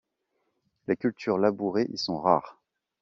[0.87, 2.57] Les cultures labourées y sont rares.